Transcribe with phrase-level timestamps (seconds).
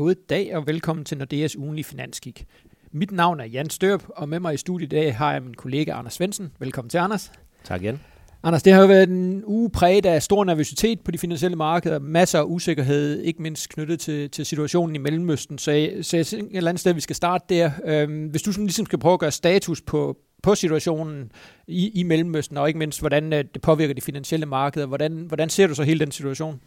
[0.00, 2.46] God dag og velkommen til Nordeas ugenlige finanskik.
[2.92, 5.54] Mit navn er Jan Størp, og med mig i studiet i dag har jeg min
[5.54, 6.52] kollega Anders Svendsen.
[6.58, 7.32] Velkommen til, Anders.
[7.64, 8.00] Tak, Jan.
[8.42, 11.98] Anders, det har jo været en uge præget af stor nervøsitet på de finansielle markeder,
[11.98, 15.58] masser af usikkerhed, ikke mindst knyttet til, til situationen i Mellemøsten.
[15.58, 17.70] Så jeg, så jeg et eller andet sted, vi skal starte der.
[17.84, 21.32] Øhm, hvis du sådan ligesom skal prøve at gøre status på, på situationen
[21.66, 25.48] i, i Mellemøsten, og ikke mindst, hvordan øh, det påvirker de finansielle markeder, hvordan, hvordan
[25.48, 26.60] ser du så hele den situation?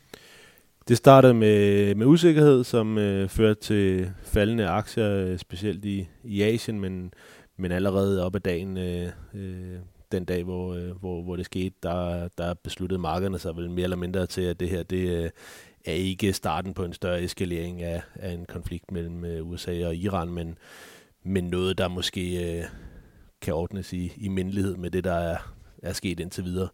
[0.87, 6.41] Det startede med, med usikkerhed, som øh, førte til faldende aktier, øh, specielt i, i
[6.41, 7.13] Asien, men,
[7.57, 9.79] men allerede op ad dagen, øh, øh,
[10.11, 13.83] den dag, hvor, øh, hvor, hvor det skete, der, der besluttede markederne sig vel mere
[13.83, 15.29] eller mindre til, at det her det, øh,
[15.85, 19.95] er ikke starten på en større eskalering af, af en konflikt mellem øh, USA og
[19.95, 20.57] Iran, men,
[21.23, 22.63] men noget, der måske øh,
[23.41, 25.37] kan ordnes i, i mindelighed med det, der er,
[25.83, 26.67] er sket indtil videre.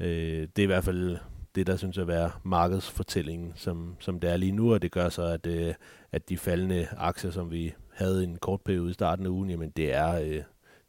[0.00, 1.16] Øh, det er i hvert fald
[1.56, 5.08] det, der synes at være markedsfortællingen, som, som det er lige nu, og det gør
[5.08, 5.74] så, at, øh,
[6.12, 9.70] at de faldende aktier, som vi havde en kort periode i starten af ugen, jamen
[9.70, 10.42] det er, øh,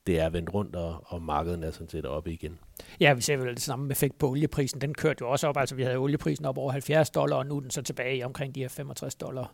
[0.07, 2.59] det er vendt rundt, og, og markedet er sådan set oppe igen.
[2.99, 4.81] Ja, vi ser vel det samme effekt på olieprisen.
[4.81, 7.55] Den kørte jo også op, altså vi havde olieprisen op over 70 dollar, og nu
[7.55, 9.53] er den så tilbage i omkring de her 65 dollar.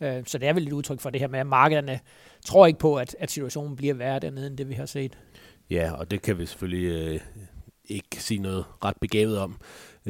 [0.00, 2.00] Øh, så det er vel et udtryk for det her med, at markederne
[2.44, 5.18] tror ikke på, at, at situationen bliver værre dernede, end det vi har set.
[5.70, 7.20] Ja, og det kan vi selvfølgelig øh,
[7.84, 9.60] ikke sige noget ret begavet om.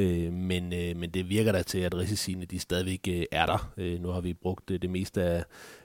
[0.00, 3.72] Øh, men, øh, men det virker da til, at risiciene de stadigvæk øh, er der.
[3.76, 5.44] Øh, nu har vi brugt øh, det meste af,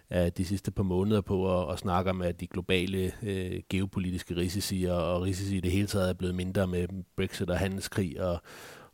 [0.10, 4.36] af de sidste par måneder på at, at snakke om, at de globale øh, geopolitiske
[4.36, 8.22] risici og, og risici i det hele taget er blevet mindre med Brexit og handelskrig
[8.22, 8.42] og,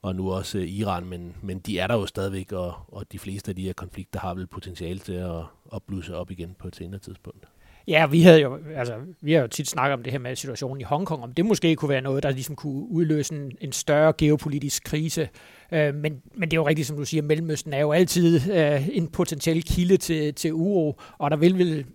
[0.01, 3.19] og nu også øh, Iran, men, men de er der jo stadigvæk, og, og de
[3.19, 6.67] fleste af de her konflikter har vel potentiale til at, at blusse op igen på
[6.67, 7.50] et senere tidspunkt.
[7.87, 10.81] Ja, vi havde jo, altså, vi har jo tit snakket om det her med situationen
[10.81, 14.13] i Hongkong, om det måske kunne være noget, der ligesom kunne udløse en, en større
[14.17, 15.29] geopolitisk krise.
[15.71, 18.87] Øh, men, men det er jo rigtigt, som du siger, Mellemøsten er jo altid øh,
[18.91, 21.85] en potentiel kilde til, til uro, og der vil vel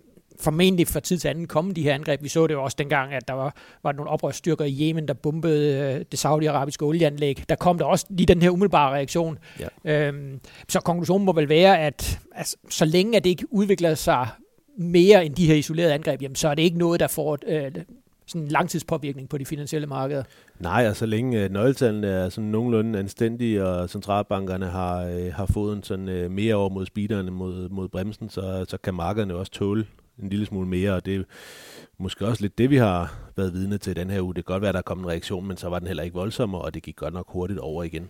[0.40, 2.22] formentlig fra tid til anden komme de her angreb.
[2.22, 5.14] Vi så det jo også dengang, at der var, var nogle oprørsstyrker i Yemen, der
[5.14, 7.44] bombede øh, det saudiarabiske olieanlæg.
[7.48, 9.38] Der kom der også lige den her umiddelbare reaktion.
[9.84, 10.08] Ja.
[10.08, 14.28] Øhm, så konklusionen må vel være, at altså, så længe at det ikke udvikler sig
[14.76, 17.72] mere end de her isolerede angreb, jamen, så er det ikke noget, der får øh,
[18.26, 20.22] sådan en langtidspåvirkning på de finansielle markeder.
[20.60, 25.46] Nej, og så længe øh, nøgletallene er sådan nogenlunde anstændige, og centralbankerne har, øh, har
[25.46, 29.34] fået en sådan øh, mere over mod speederne mod, mod bremsen, så, så kan markederne
[29.34, 29.86] også tåle
[30.22, 31.22] en lille smule mere, og det er
[31.98, 34.34] måske også lidt det, vi har været vidne til den her uge.
[34.34, 36.16] Det kan godt være, der der kom en reaktion, men så var den heller ikke
[36.16, 38.08] voldsom, og det gik godt nok hurtigt over igen.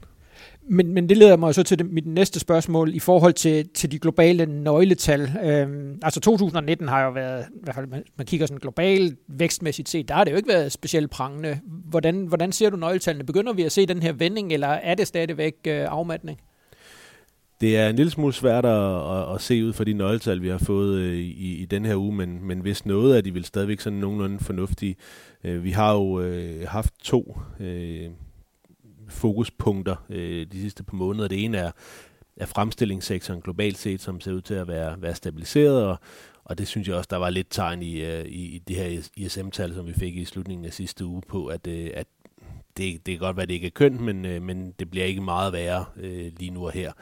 [0.68, 3.92] Men, men det leder mig så til det, mit næste spørgsmål i forhold til, til
[3.92, 5.30] de globale nøgletal.
[5.44, 7.86] Øhm, altså 2019 har jo været, i hvert fald
[8.16, 11.60] man kigger sådan globalt vækstmæssigt set, der har det jo ikke været specielt prangende.
[11.64, 13.24] Hvordan, hvordan ser du nøgletallene?
[13.24, 16.40] Begynder vi at se den her vending, eller er det stadigvæk øh, afmatning?
[17.60, 20.48] Det er en lille smule svært at, at, at se ud fra de nøgletal, vi
[20.48, 23.44] har fået øh, i, i den her uge, men, men hvis noget er de vil
[23.44, 24.96] stadigvæk sådan nogenlunde fornuftige.
[25.44, 28.10] Øh, vi har jo øh, haft to øh,
[29.16, 31.28] fokuspunkter øh, de sidste par måneder.
[31.28, 31.70] Det ene er,
[32.36, 35.98] er fremstillingssektoren globalt set, som ser ud til at være, være stabiliseret, og,
[36.44, 39.08] og det synes jeg også, der var lidt tegn i, øh, i, i det her
[39.16, 42.06] ISM-tal, som vi fik i slutningen af sidste uge på, at, øh, at
[42.76, 45.06] det, det kan godt være, at det ikke er kønt, men, øh, men det bliver
[45.06, 46.92] ikke meget værre øh, lige nu og her.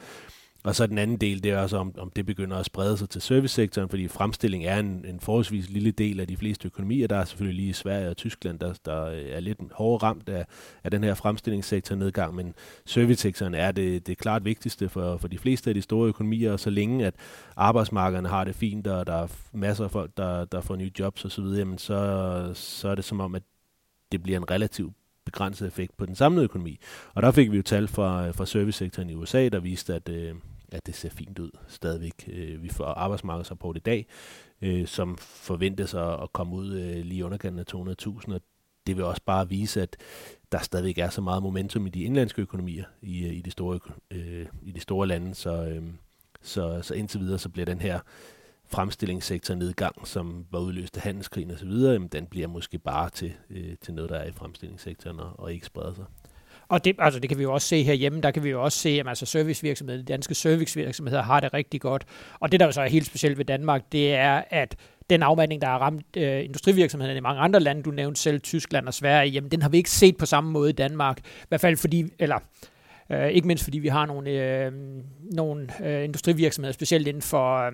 [0.65, 3.09] Og så den anden del, det er også, om, om det begynder at sprede sig
[3.09, 7.07] til servicesektoren, fordi fremstilling er en, en forholdsvis lille del af de fleste økonomier.
[7.07, 10.45] Der er selvfølgelig lige Sverige og Tyskland, der, der er lidt hårdere ramt af,
[10.83, 12.53] af den her fremstillingssektor nedgang, men
[12.85, 16.59] servicesektoren er det, det klart vigtigste for, for de fleste af de store økonomier, og
[16.59, 17.15] så længe at
[17.55, 21.25] arbejdsmarkederne har det fint, og der er masser af folk, der, der får nye jobs
[21.25, 23.43] osv., jamen så, så er det som om, at
[24.11, 24.93] det bliver en relativt
[25.25, 26.79] begrænset effekt på den samlede økonomi.
[27.13, 30.35] Og der fik vi jo tal fra, fra servicesektoren i USA, der viste, at, øh,
[30.75, 32.29] at det ser fint ud stadigvæk.
[32.31, 34.07] Øh, vi får arbejdsmarkedsrapport i dag,
[34.61, 38.41] øh, som forventes at, at komme ud øh, lige underkanten af 200.000, og
[38.87, 39.97] det vil også bare vise, at
[40.51, 43.79] der stadigvæk er så meget momentum i de indlandske økonomier i, øh, i, de, store,
[44.11, 45.83] øh, i de store lande, så, øh,
[46.41, 47.99] så, så indtil videre så bliver den her
[48.67, 51.71] fremstillingssektor nedgang, som var udløst af handelskrigen osv.,
[52.11, 55.65] den bliver måske bare til, øh, til noget, der er i fremstillingssektoren og, og ikke
[55.65, 56.05] spreder sig.
[56.67, 58.79] Og det, altså det kan vi jo også se herhjemme, der kan vi jo også
[58.79, 62.05] se, at altså servicevirksomheder, de danske servicevirksomheder har det rigtig godt.
[62.39, 64.75] Og det, der jo så er helt specielt ved Danmark, det er, at
[65.09, 68.87] den afmatning, der har ramt øh, industrivirksomhederne i mange andre lande, du nævnte selv Tyskland
[68.87, 71.19] og Sverige, jamen den har vi ikke set på samme måde i Danmark.
[71.19, 72.39] I hvert fald fordi, eller
[73.11, 74.71] øh, ikke mindst fordi vi har nogle, øh,
[75.33, 77.71] nogle øh, industrivirksomheder, specielt inden for, øh,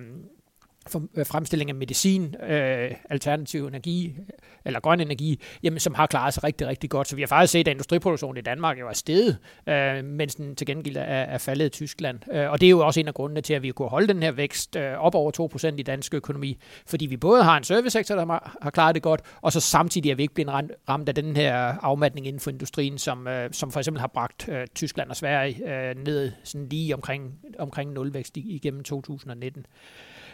[0.88, 4.24] for øh, fremstilling af medicin, øh, alternativ energi, øh,
[4.64, 7.08] eller grøn energi, jamen, som har klaret sig rigtig, rigtig godt.
[7.08, 10.56] Så vi har faktisk set, at industriproduktionen i Danmark jo er steget, øh, mens den
[10.56, 12.18] til gengæld er, er faldet i Tyskland.
[12.32, 14.22] Øh, og det er jo også en af grundene til, at vi kunne holde den
[14.22, 18.14] her vækst øh, op over 2% i dansk økonomi, fordi vi både har en servicesektor,
[18.14, 20.50] der har, har klaret det godt, og så samtidig er vi ikke blevet
[20.88, 24.48] ramt af den her afmatning inden for industrien, som, øh, som for eksempel har bragt
[24.48, 29.66] øh, Tyskland og Sverige øh, ned sådan lige omkring, omkring nulvækst igennem 2019.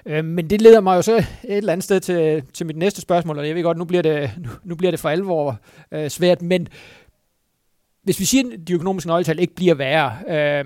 [0.07, 3.01] Øh, men det leder mig jo så et eller andet sted til, til mit næste
[3.01, 5.61] spørgsmål, og jeg ved godt, nu bliver det, nu, nu bliver det for alvor
[5.93, 6.69] øh, svært, men
[8.03, 10.65] hvis vi siger, at de økonomiske nøgletal ikke bliver værre, øh,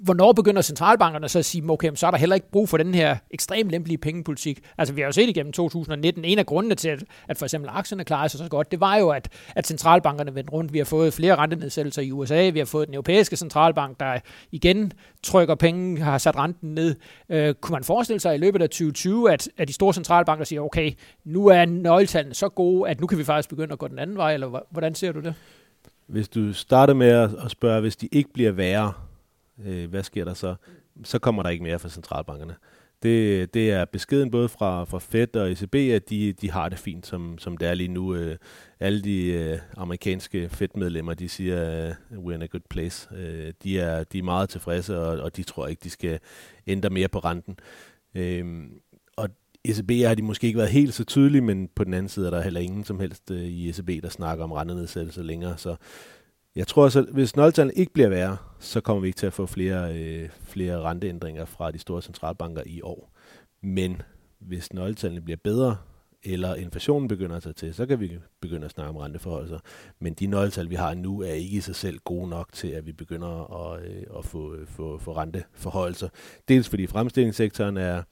[0.00, 2.94] hvornår begynder centralbankerne så at sige, okay, så er der heller ikke brug for den
[2.94, 4.60] her ekstremt lempelige pengepolitik.
[4.78, 7.70] Altså vi har jo set igennem 2019, en af grundene til, at, at for eksempel
[7.72, 10.72] aktierne klarede sig så godt, det var jo, at, at centralbankerne vendte rundt.
[10.72, 14.18] Vi har fået flere rentenedsættelser i USA, vi har fået den europæiske centralbank, der
[14.52, 16.94] igen trykker penge, har sat renten ned.
[17.28, 20.60] Øh, kunne man forestille sig i løbet af 2020, at, at de store centralbanker siger,
[20.60, 20.92] okay,
[21.24, 24.16] nu er nøgletallene så gode, at nu kan vi faktisk begynde at gå den anden
[24.16, 25.34] vej, eller hvordan ser du det?
[26.06, 27.08] Hvis du starter med
[27.44, 28.92] at spørge, hvis de ikke bliver værre,
[29.64, 30.54] øh, hvad sker der så?
[31.04, 32.54] Så kommer der ikke mere fra centralbankerne.
[33.02, 36.78] Det, det er beskeden både fra, fra Fed og ECB, at de, de har det
[36.78, 38.14] fint, som, som det er lige nu.
[38.14, 38.36] Øh,
[38.80, 43.08] alle de øh, amerikanske Fed-medlemmer, de siger, øh, we're in a good place.
[43.16, 46.18] Øh, de, er, de er meget tilfredse, og, og de tror ikke, de skal
[46.66, 47.58] ændre mere på renten.
[48.14, 48.64] Øh,
[49.16, 49.28] og
[49.64, 52.30] ECB har de måske ikke været helt så tydelige, men på den anden side er
[52.30, 55.58] der heller ingen som helst øh, i ECB, der snakker om rentenedsættelse længere.
[55.58, 55.76] Så
[56.56, 59.46] jeg tror at hvis nøgletallene ikke bliver værre, så kommer vi ikke til at få
[59.46, 63.10] flere, øh, flere renteændringer fra de store centralbanker i år.
[63.62, 64.02] Men
[64.38, 65.76] hvis nøgletallene bliver bedre,
[66.22, 69.58] eller inflationen begynder at tage til, så kan vi begynde at snakke om renteforholdelser.
[69.98, 72.86] Men de nøgletal, vi har nu, er ikke i sig selv gode nok til, at
[72.86, 76.08] vi begynder at, øh, at få, øh, få, få renteforholdelser.
[76.48, 78.02] Dels fordi fremstillingssektoren er,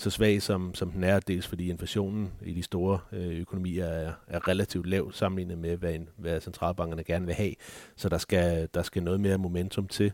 [0.00, 4.12] så svag, som, som den er, dels fordi inflationen i de store øh, økonomier er,
[4.26, 7.54] er relativt lav sammenlignet med, hvad, en, hvad centralbankerne gerne vil have.
[7.96, 10.12] Så der skal, der skal noget mere momentum til,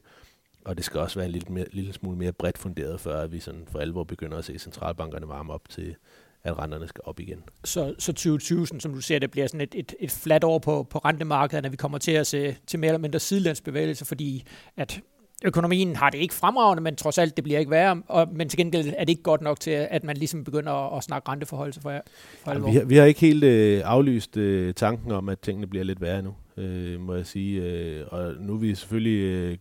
[0.64, 3.32] og det skal også være en lille, mere, lille smule mere bredt funderet, før at
[3.32, 5.96] vi sådan for alvor begynder at se centralbankerne varme op til,
[6.44, 7.44] at renterne skal op igen.
[7.64, 10.82] Så, så 2020, som du ser, det bliver sådan et, et, et flat år på,
[10.90, 14.44] på rentemarkedet, når vi kommer til at se til mere eller mindre sidelandsbevægelser, fordi
[14.76, 15.00] at
[15.44, 18.02] økonomien har det ikke fremragende, men trods alt, det bliver ikke værre.
[18.08, 20.96] Og, men til gengæld er det ikke godt nok til, at man ligesom begynder at,
[20.96, 22.02] at snakke renteforhold for,
[22.44, 25.66] for ja, vi, har, vi har ikke helt øh, aflyst øh, tanken om, at tingene
[25.66, 27.62] bliver lidt værre nu, øh, må jeg sige.
[27.62, 29.22] Øh, og nu er vi selvfølgelig...
[29.22, 29.56] Øh,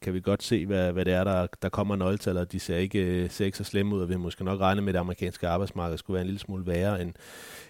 [0.00, 2.76] kan vi godt se, hvad, hvad det er, der, der kommer nøgletal, og de ser
[2.76, 5.00] ikke, øh, ser ikke så slemme ud, og vi måske nok regne med, at det
[5.00, 7.14] amerikanske arbejdsmarked skulle være en lille smule værre, end,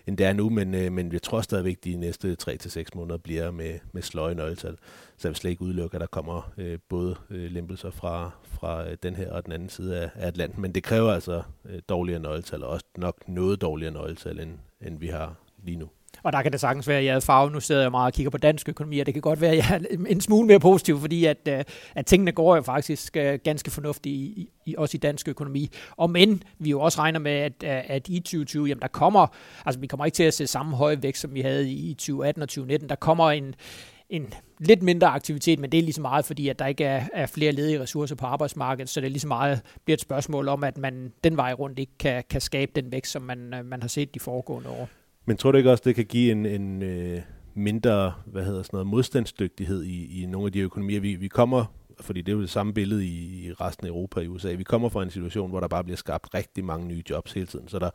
[0.06, 3.18] end det er nu, men, øh, men vi tror stadigvæk, at de næste 3-6 måneder
[3.18, 4.76] bliver med, med sløje nøgletal.
[5.16, 8.88] Så jeg vil slet ikke udelukke, at der kommer øh, både øh, lempelser fra, fra
[8.88, 11.80] øh, den her og den anden side af, af Atlanten, men det kræver altså øh,
[11.88, 15.34] dårligere nøgletal, og også nok noget dårligere nøgletal, end, end vi har
[15.64, 15.88] lige nu.
[16.22, 17.50] Og der kan det sagtens være, at jeg er farve.
[17.50, 19.56] Nu sidder jeg meget og kigger på dansk økonomi, og det kan godt være, at
[19.56, 21.64] jeg er en smule mere positiv, fordi at, øh,
[21.94, 25.70] at tingene går jo faktisk øh, ganske fornuftigt i, i, også i dansk økonomi.
[25.96, 29.26] Og men vi jo også regner med, at, øh, at i 2020, jamen der kommer,
[29.66, 32.42] altså vi kommer ikke til at se samme høje vækst, som vi havde i 2018
[32.42, 32.88] og 2019.
[32.88, 33.54] Der kommer en,
[34.10, 37.04] en lidt mindre aktivitet, men det er lige så meget, fordi at der ikke er,
[37.12, 40.48] er flere ledige ressourcer på arbejdsmarkedet, så det er lige så meget bliver et spørgsmål
[40.48, 43.80] om, at man den vej rundt ikke kan, kan skabe den vækst, som man, man
[43.80, 44.88] har set de foregående år.
[45.26, 47.20] Men tror du ikke også, det kan give en, en øh,
[47.54, 51.00] mindre hvad hedder sådan noget, modstandsdygtighed i, i nogle af de økonomier?
[51.00, 51.64] Vi, vi kommer
[52.00, 54.54] fordi det er jo det samme billede i, i resten af Europa i USA.
[54.54, 57.46] Vi kommer fra en situation, hvor der bare bliver skabt rigtig mange nye jobs hele
[57.46, 57.90] tiden, så der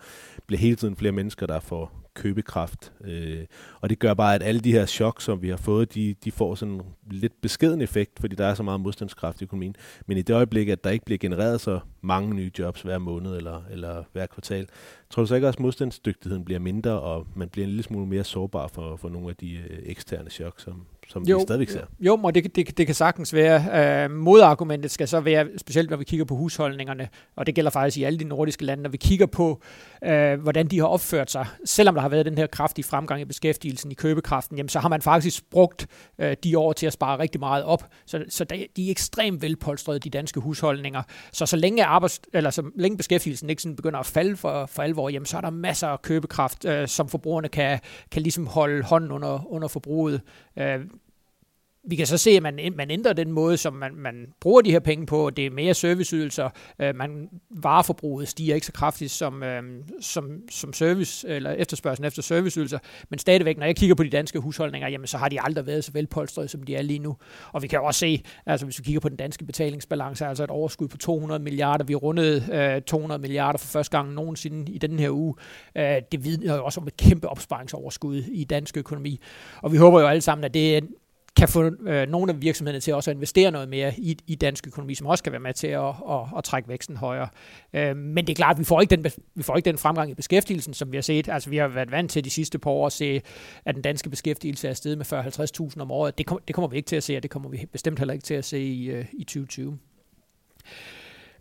[0.48, 2.94] bliver hele tiden flere mennesker, der får købekraft.
[3.04, 3.46] Øh,
[3.82, 6.32] og det gør bare, at alle de her chok, som vi har fået, de, de
[6.32, 9.76] får sådan en lidt beskeden effekt, fordi der er så meget modstandskraft i økonomien.
[10.06, 13.38] Men i det øjeblik, at der ikke bliver genereret så mange nye jobs hver måned
[13.38, 14.68] eller, eller hver kvartal,
[15.10, 18.08] tror du så ikke også, at modstandsdygtigheden bliver mindre, og man bliver en lille smule
[18.08, 21.70] mere sårbar for, for nogle af de øh, eksterne chok, som, som jo, vi stadigvæk
[21.70, 21.86] ser.
[22.00, 24.06] Jo, og det, det, det kan sagtens være.
[24.06, 27.98] Uh, modargumentet skal så være, specielt når vi kigger på husholdningerne, og det gælder faktisk
[27.98, 29.62] i alle de nordiske lande, når vi kigger på,
[30.08, 31.46] uh, hvordan de har opført sig.
[31.66, 34.90] Selvom der har været den her kraftige fremgang i beskæftigelsen, i købekraften, jamen, så har
[34.90, 35.88] man faktisk brugt
[36.24, 37.84] uh, de år til at spare rigtig meget op.
[38.06, 38.44] Så, så
[38.76, 41.04] de er ekstremt velpolstrede, de danske husholdninger.
[41.34, 44.84] Så så længe, arbejds, eller så længe beskæftigelsen ikke sådan begynder at falde for, for
[44.84, 47.80] alvor, jamen, så er der masser af købekraft, uh, som forbrugerne kan,
[48.12, 50.22] kan ligesom holde hånden under, under forbruget.
[50.58, 50.64] Uh,
[51.84, 54.72] vi kan så se, at man, man ændrer den måde, som man, man bruger de
[54.72, 55.30] her penge på.
[55.30, 56.50] Det er mere serviceydelser.
[56.80, 59.64] Øh, man, vareforbruget stiger ikke så kraftigt som, øh,
[60.02, 62.80] som, som service, eller efterspørgselen efter serviceydelser.
[63.10, 65.84] Men stadigvæk, når jeg kigger på de danske husholdninger, jamen, så har de aldrig været
[65.84, 67.18] så velpolstrede, som de er lige nu.
[67.52, 70.50] Og vi kan også se, altså hvis vi kigger på den danske betalingsbalance, altså et
[70.50, 71.86] overskud på 200 milliarder.
[71.86, 75.36] Vi rundede øh, 200 milliarder for første gang nogensinde i den her uge.
[75.78, 79.20] Øh, det vidner jo også om et kæmpe opsparingsoverskud i dansk økonomi.
[79.62, 80.82] Og vi håber jo alle sammen, at det
[81.42, 84.68] kan få øh, nogle af virksomhederne til også at investere noget mere i, i dansk
[84.68, 87.28] økonomi, som også kan være med til at, at, at trække væksten højere.
[87.74, 90.12] Øh, men det er klart, at vi får, ikke den, vi får ikke den fremgang
[90.12, 91.30] i beskæftigelsen, som vi har set.
[91.30, 93.22] Altså, vi har været vant til de sidste par år at se,
[93.66, 95.06] at den danske beskæftigelse er steget med
[95.74, 96.18] 40-50.000 om året.
[96.18, 98.14] Det, kom, det kommer vi ikke til at se, og det kommer vi bestemt heller
[98.14, 99.78] ikke til at se i, øh, i 2020.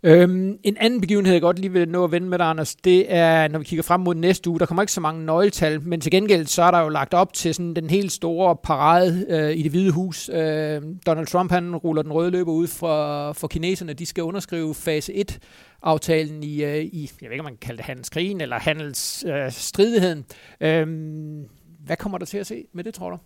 [0.03, 3.13] Øhm, en anden begivenhed, jeg godt lige vil nå at vende med dig, Anders, det
[3.13, 6.01] er, når vi kigger frem mod næste uge, der kommer ikke så mange nøgletal, men
[6.01, 9.57] til gengæld så er der jo lagt op til sådan den helt store parade øh,
[9.57, 10.29] i det hvide hus.
[10.29, 13.93] Øh, Donald Trump, han ruller den røde løber ud for, for kineserne.
[13.93, 15.39] De skal underskrive fase 1
[15.83, 20.25] aftalen i, øh, i, jeg ved ikke, om man kan kalde det handelskrigen eller handelsstridigheden.
[20.61, 21.45] Øh, øhm,
[21.85, 23.17] hvad kommer der til at se med det, tror du?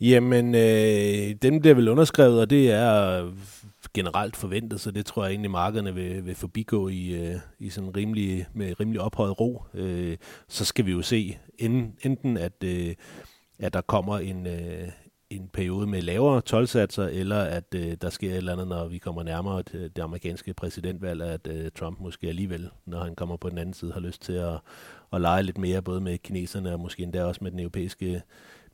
[0.00, 3.24] Jamen, øh, dem der vil underskrevet, og det er
[3.94, 7.96] generelt forventet, så det tror jeg egentlig markederne vil, vil forbigå i, øh, i sådan
[7.96, 9.62] rimelig, med rimelig ophøjet ro.
[9.74, 10.16] Øh,
[10.48, 12.94] så skal vi jo se enten, at, øh,
[13.58, 14.88] at der kommer en, øh,
[15.30, 18.98] en periode med lavere tolvsatser, eller at øh, der sker et eller andet, når vi
[18.98, 23.50] kommer nærmere det, det amerikanske præsidentvalg, at øh, Trump måske alligevel, når han kommer på
[23.50, 24.58] den anden side, har lyst til at,
[25.12, 28.22] at lege lidt mere, både med kineserne og måske endda også med den europæiske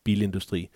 [0.04, 0.68] bilindustri.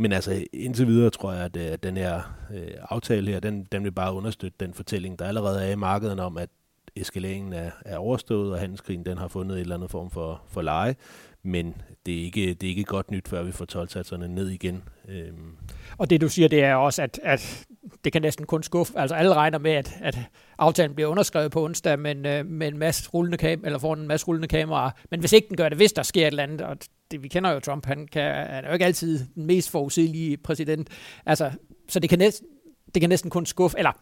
[0.00, 2.22] Men altså indtil videre tror jeg, at, øh, at den her
[2.54, 6.20] øh, aftale her, den, den vil bare understøtte den fortælling, der allerede er i markedet
[6.20, 6.48] om, at
[6.96, 10.62] eskaleringen er, er overstået, og handelskrigen den har fundet en eller anden form for, for
[10.62, 10.94] leje.
[11.42, 11.74] Men
[12.06, 14.82] det er, ikke, det er ikke godt nyt, før vi får tolvsatserne ned igen.
[15.08, 15.56] Øhm.
[15.98, 17.66] Og det du siger, det er også, at, at
[18.04, 18.98] det kan næsten kun skuffe.
[18.98, 20.18] Altså alle regner med, at, at
[20.58, 24.08] aftalen bliver underskrevet på onsdag, men øh, med en masse rullende kam eller foran en
[24.08, 24.90] masse rullende kameraer.
[25.10, 26.76] Men hvis ikke den gør det, hvis der sker et eller andet, og
[27.10, 30.36] det, vi kender jo Trump, han, kan, han er jo ikke altid den mest forudsigelige
[30.36, 30.88] præsident.
[31.26, 31.50] Altså,
[31.88, 32.46] så det kan, næsten,
[32.94, 33.92] det kan næsten kun skuffe, eller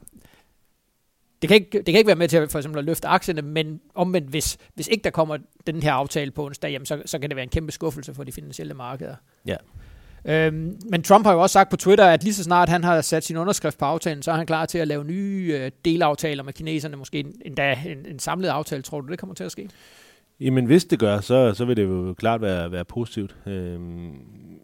[1.42, 3.80] det kan, ikke, det kan ikke være med til for eksempel at løfte aktierne, men
[3.94, 7.30] omvendt, hvis, hvis ikke der kommer den her aftale på onsdag, jamen, så, så kan
[7.30, 9.14] det være en kæmpe skuffelse for de finansielle markeder.
[9.46, 9.56] Ja.
[10.24, 13.00] Øhm, men Trump har jo også sagt på Twitter, at lige så snart han har
[13.00, 16.42] sat sin underskrift på aftalen, så er han klar til at lave nye øh, delaftaler
[16.42, 18.82] med kineserne, måske endda en, en samlet aftale.
[18.82, 19.68] Tror du, det kommer til at ske?
[20.40, 23.36] Jamen hvis det gør, så, så vil det jo klart være, være positivt.
[23.46, 24.14] Øhm,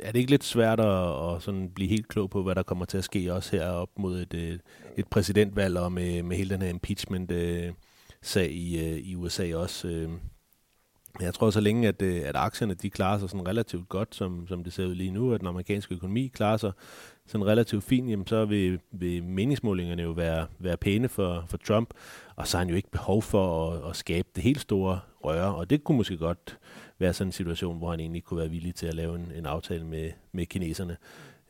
[0.00, 2.84] er det ikke lidt svært at, at sådan blive helt klog på, hvad der kommer
[2.84, 4.58] til at ske også her op mod et, øh,
[4.96, 9.88] et, præsidentvalg og med, med hele den her impeachment-sag øh, i, øh, i USA også?
[9.88, 10.10] Øh,
[11.20, 14.46] jeg tror så længe, at, øh, at aktierne de klarer sig sådan relativt godt, som,
[14.48, 16.72] som det ser ud lige nu, at den amerikanske økonomi klarer sig
[17.26, 21.94] sådan relativt fint, jamen så vil, vil meningsmålingerne jo være, være pæne for, for Trump,
[22.36, 25.54] og så har han jo ikke behov for at, at skabe det helt store røre,
[25.54, 26.58] og det kunne måske godt
[26.98, 29.46] være sådan en situation, hvor han egentlig kunne være villig til at lave en, en
[29.46, 30.96] aftale med, med kineserne.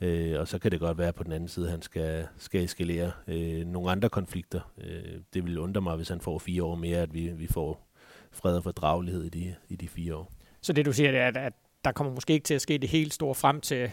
[0.00, 2.64] Øh, og så kan det godt være på den anden side, at han skal, skal
[2.64, 4.60] eskalere øh, nogle andre konflikter.
[4.78, 7.91] Øh, det vil undre mig, hvis han får fire år mere, at vi, vi får
[8.32, 10.32] fred og fordragelighed i de, i de fire år.
[10.60, 11.52] Så det du siger, det er, at
[11.84, 13.90] der kommer måske ikke til at ske det helt store frem til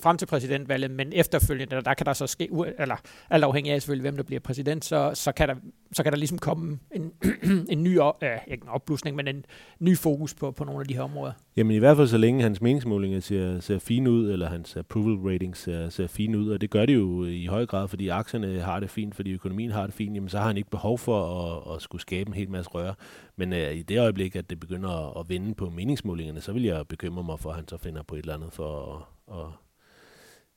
[0.00, 2.48] frem til præsidentvalget, men efterfølgende, der kan der så ske,
[2.78, 2.96] eller
[3.30, 5.54] alt afhængig af selvfølgelig, hvem der bliver præsident, så, så, kan, der,
[5.92, 7.12] så kan der ligesom komme en,
[7.72, 8.10] en ny, øh,
[8.46, 9.44] ikke en opblusning, men en
[9.78, 11.32] ny fokus på, på nogle af de her områder.
[11.56, 15.32] Jamen i hvert fald så længe hans meningsmålinger ser, ser fine ud, eller hans approval
[15.32, 18.60] ratings ser, ser fine ud, og det gør det jo i høj grad, fordi aktierne
[18.60, 21.42] har det fint, fordi økonomien har det fint, jamen så har han ikke behov for
[21.42, 22.94] at, at skulle skabe en hel masse røre.
[23.36, 26.62] Men øh, i det øjeblik, at det begynder at, at vende på meningsmålingerne, så vil
[26.62, 28.96] jeg bekymre mig for, at han så finder på et eller andet for
[29.28, 29.63] at, at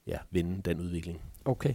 [0.07, 1.21] ja, vinde den udvikling.
[1.45, 1.73] Okay.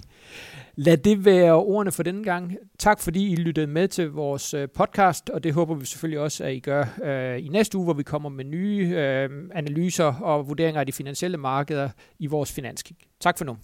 [0.74, 2.56] Lad det være ordene for denne gang.
[2.78, 6.44] Tak fordi I lyttede med til vores øh, podcast, og det håber vi selvfølgelig også,
[6.44, 10.48] at I gør øh, i næste uge, hvor vi kommer med nye øh, analyser og
[10.48, 12.96] vurderinger af de finansielle markeder i vores finanskig.
[13.20, 13.56] Tak for nu.